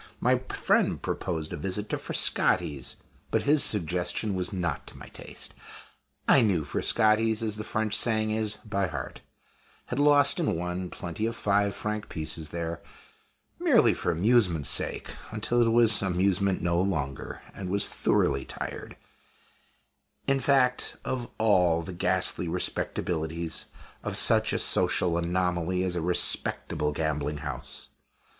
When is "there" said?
12.49-12.81